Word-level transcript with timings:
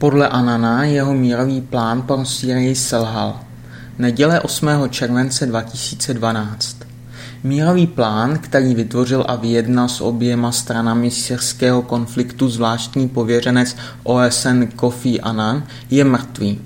Podle 0.00 0.28
Anana 0.28 0.84
jeho 0.84 1.14
mírový 1.14 1.60
plán 1.60 2.02
pro 2.02 2.24
Sýrii 2.24 2.74
selhal. 2.74 3.40
Neděle 3.98 4.40
8. 4.40 4.68
července 4.90 5.46
2012 5.46 6.76
Mírový 7.44 7.86
plán, 7.86 8.38
který 8.38 8.74
vytvořil 8.74 9.24
a 9.28 9.36
vyjednal 9.36 9.88
s 9.88 10.00
oběma 10.00 10.52
stranami 10.52 11.10
syrského 11.10 11.82
konfliktu 11.82 12.48
zvláštní 12.48 13.08
pověřenec 13.08 13.76
OSN 14.02 14.64
Kofi 14.76 15.20
Annan, 15.20 15.62
je 15.90 16.04
mrtvý. 16.04 16.60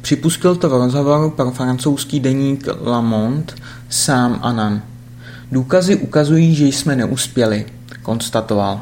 Připustil 0.00 0.56
to 0.56 0.68
v 0.68 0.72
rozhovoru 0.72 1.30
pro 1.30 1.50
francouzský 1.50 2.20
deník 2.20 2.68
Le 2.80 3.02
Monde 3.02 3.54
sám 3.88 4.38
Annan. 4.42 4.82
Důkazy 5.52 5.96
ukazují, 5.96 6.54
že 6.54 6.66
jsme 6.66 6.96
neuspěli, 6.96 7.66
konstatoval. 8.02 8.80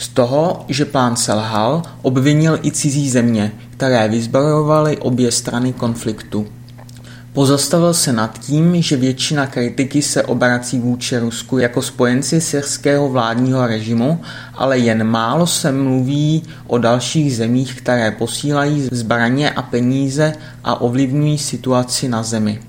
Z 0.00 0.08
toho, 0.08 0.64
že 0.68 0.84
plán 0.84 1.16
selhal, 1.16 1.82
obvinil 2.02 2.58
i 2.62 2.72
cizí 2.72 3.10
země, 3.10 3.52
které 3.70 4.08
vyzbrojovaly 4.08 4.96
obě 4.98 5.32
strany 5.32 5.72
konfliktu. 5.72 6.46
Pozastavil 7.32 7.94
se 7.94 8.12
nad 8.12 8.38
tím, 8.38 8.82
že 8.82 8.96
většina 8.96 9.46
kritiky 9.46 10.02
se 10.02 10.22
obrací 10.22 10.78
vůči 10.78 11.18
Rusku 11.18 11.58
jako 11.58 11.82
spojenci 11.82 12.40
syrského 12.40 13.08
vládního 13.08 13.66
režimu, 13.66 14.20
ale 14.54 14.78
jen 14.78 15.04
málo 15.04 15.46
se 15.46 15.72
mluví 15.72 16.42
o 16.66 16.78
dalších 16.78 17.36
zemích, 17.36 17.74
které 17.74 18.10
posílají 18.10 18.88
zbraně 18.92 19.50
a 19.50 19.62
peníze 19.62 20.32
a 20.64 20.80
ovlivňují 20.80 21.38
situaci 21.38 22.08
na 22.08 22.22
zemi. 22.22 22.60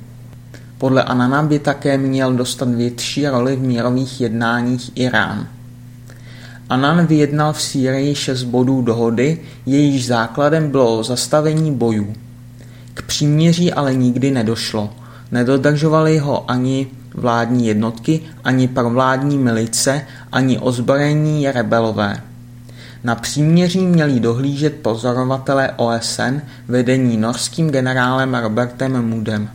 Podle 0.78 1.04
Anana 1.04 1.44
by 1.44 1.60
také 1.60 1.98
měl 1.98 2.34
dostat 2.34 2.70
větší 2.70 3.28
roli 3.28 3.56
v 3.56 3.62
mírových 3.62 4.22
jednáních 4.22 4.92
Irán. 4.96 5.48
Anan 6.72 7.06
vyjednal 7.06 7.54
v 7.54 7.62
Sýrii 7.62 8.16
šest 8.16 8.44
bodů 8.44 8.82
dohody, 8.82 9.40
jejíž 9.66 10.08
základem 10.08 10.72
bylo 10.72 11.04
zastavení 11.04 11.72
bojů. 11.72 12.14
K 12.94 13.02
příměří 13.02 13.74
ale 13.74 13.94
nikdy 13.94 14.32
nedošlo. 14.32 14.90
Nedodržovaly 15.32 16.18
ho 16.18 16.52
ani 16.52 16.88
vládní 17.14 17.68
jednotky, 17.68 18.22
ani 18.44 18.68
provládní 18.68 19.38
milice, 19.38 20.02
ani 20.32 20.60
ozbrojení 20.60 21.52
rebelové. 21.52 22.22
Na 23.04 23.16
příměří 23.16 23.80
měli 23.80 24.20
dohlížet 24.20 24.76
pozorovatelé 24.82 25.72
OSN 25.76 26.40
vedení 26.68 27.18
norským 27.18 27.70
generálem 27.70 28.36
Robertem 28.36 29.10
Moodem. 29.10 29.50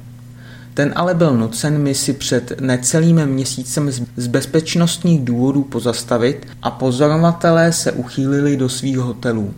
Ten 0.77 0.93
ale 0.97 1.15
byl 1.15 1.37
nucen 1.37 1.79
misi 1.79 2.13
před 2.13 2.61
necelým 2.61 3.27
měsícem 3.27 3.91
z 4.17 4.27
bezpečnostních 4.27 5.25
důvodů 5.25 5.63
pozastavit 5.63 6.47
a 6.63 6.71
pozorovatelé 6.71 7.73
se 7.73 7.93
uchýlili 7.93 8.57
do 8.57 8.69
svých 8.69 8.99
hotelů. 8.99 9.55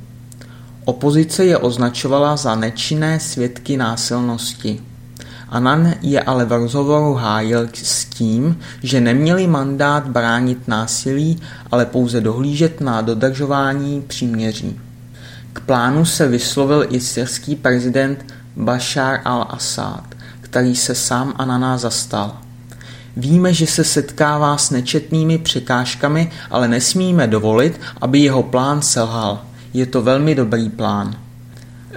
Opozice 0.84 1.44
je 1.44 1.58
označovala 1.58 2.36
za 2.36 2.54
nečinné 2.54 3.20
svědky 3.20 3.76
násilnosti. 3.76 4.80
Anan 5.48 5.94
je 6.02 6.22
ale 6.22 6.44
v 6.44 6.52
rozhovoru 6.52 7.14
hájil 7.14 7.68
s 7.74 8.04
tím, 8.04 8.58
že 8.82 9.00
neměli 9.00 9.46
mandát 9.46 10.08
bránit 10.08 10.68
násilí, 10.68 11.40
ale 11.70 11.86
pouze 11.86 12.20
dohlížet 12.20 12.80
na 12.80 13.00
dodržování 13.00 14.02
příměří. 14.02 14.80
K 15.52 15.60
plánu 15.60 16.04
se 16.04 16.28
vyslovil 16.28 16.86
i 16.90 17.00
syrský 17.00 17.56
prezident 17.56 18.24
Bashar 18.56 19.20
al-Assad, 19.24 20.17
který 20.50 20.76
se 20.76 20.94
sám 20.94 21.34
Anana 21.36 21.78
zastal. 21.78 22.36
Víme, 23.16 23.54
že 23.54 23.66
se 23.66 23.84
setkává 23.84 24.58
s 24.58 24.70
nečetnými 24.70 25.38
překážkami, 25.38 26.30
ale 26.50 26.68
nesmíme 26.68 27.26
dovolit, 27.26 27.80
aby 28.00 28.18
jeho 28.18 28.42
plán 28.42 28.82
selhal. 28.82 29.42
Je 29.74 29.86
to 29.86 30.02
velmi 30.02 30.34
dobrý 30.34 30.70
plán. 30.70 31.16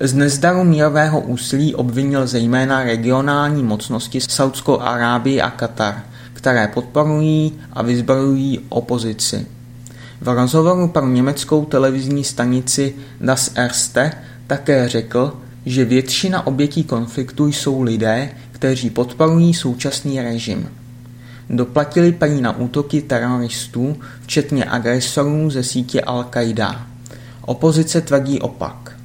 Z 0.02 0.14
nezdaru 0.14 0.64
mírového 0.64 1.22
úsilí 1.22 1.76
obvinil 1.76 2.28
zejména 2.28 2.84
regionální 2.84 3.64
mocnosti 3.64 4.22
Saudskou 4.22 4.80
Arábii 4.80 5.42
a 5.42 5.50
Katar, 5.50 6.04
které 6.34 6.68
podporují 6.68 7.54
a 7.74 7.82
vyzbrojují 7.82 8.60
opozici. 8.70 9.48
V 10.22 10.28
rozhovoru 10.28 10.88
pro 10.88 11.08
německou 11.08 11.66
televizní 11.66 12.24
stanici 12.24 12.96
Das 13.22 13.52
Erste 13.56 14.12
také 14.48 14.90
řekl, 14.90 15.34
že 15.66 15.86
většina 15.86 16.48
obětí 16.48 16.84
konfliktu 16.84 17.48
jsou 17.48 17.82
lidé, 17.82 18.30
kteří 18.52 18.90
podporují 18.90 19.54
současný 19.54 20.22
režim. 20.22 20.70
Doplatili 21.50 22.12
paní 22.12 22.42
na 22.42 22.58
útoky 22.58 23.02
teroristů, 23.02 23.98
včetně 24.22 24.66
agresorů 24.66 25.50
ze 25.50 25.64
sítě 25.64 26.02
Al-Qaida. 26.02 26.82
Opozice 27.42 28.02
tvrdí 28.02 28.40
opak. 28.40 28.98